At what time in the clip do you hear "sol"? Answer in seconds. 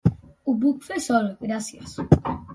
1.09-1.29